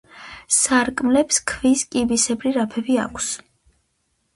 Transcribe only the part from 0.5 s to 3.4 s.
სარკმლებს ქვის კიბისებრი რაფები აქვს.